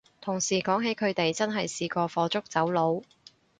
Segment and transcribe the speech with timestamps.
[0.19, 3.03] 同事講起佢哋真係試過火燭走佬